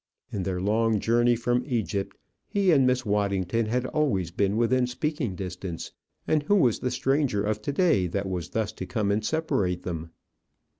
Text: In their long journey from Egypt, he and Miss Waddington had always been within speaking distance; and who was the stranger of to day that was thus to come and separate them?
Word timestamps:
In 0.31 0.41
their 0.41 0.59
long 0.59 0.99
journey 0.99 1.35
from 1.35 1.63
Egypt, 1.67 2.17
he 2.47 2.71
and 2.71 2.87
Miss 2.87 3.05
Waddington 3.05 3.67
had 3.67 3.85
always 3.85 4.31
been 4.31 4.57
within 4.57 4.87
speaking 4.87 5.35
distance; 5.35 5.91
and 6.27 6.41
who 6.41 6.55
was 6.55 6.79
the 6.79 6.89
stranger 6.89 7.43
of 7.43 7.61
to 7.61 7.71
day 7.71 8.07
that 8.07 8.27
was 8.27 8.49
thus 8.49 8.71
to 8.71 8.87
come 8.87 9.11
and 9.11 9.23
separate 9.23 9.83
them? 9.83 10.09